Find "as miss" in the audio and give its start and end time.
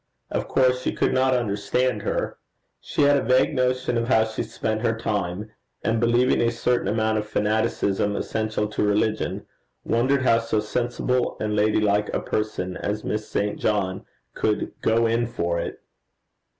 12.77-13.29